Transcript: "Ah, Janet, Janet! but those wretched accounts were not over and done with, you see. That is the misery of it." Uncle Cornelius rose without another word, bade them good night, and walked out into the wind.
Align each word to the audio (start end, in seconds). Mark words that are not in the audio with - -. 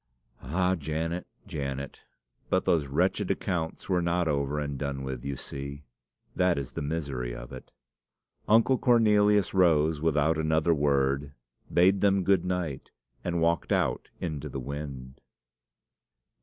"Ah, 0.41 0.73
Janet, 0.73 1.27
Janet! 1.45 1.99
but 2.49 2.65
those 2.65 2.87
wretched 2.87 3.29
accounts 3.29 3.87
were 3.87 4.01
not 4.01 4.27
over 4.27 4.57
and 4.57 4.75
done 4.79 5.03
with, 5.03 5.23
you 5.23 5.35
see. 5.35 5.83
That 6.35 6.57
is 6.57 6.71
the 6.71 6.81
misery 6.81 7.35
of 7.35 7.51
it." 7.53 7.69
Uncle 8.47 8.79
Cornelius 8.79 9.53
rose 9.53 10.01
without 10.01 10.39
another 10.39 10.73
word, 10.73 11.33
bade 11.71 12.01
them 12.01 12.23
good 12.23 12.43
night, 12.43 12.89
and 13.23 13.41
walked 13.43 13.71
out 13.71 14.09
into 14.19 14.49
the 14.49 14.59
wind. 14.59 15.21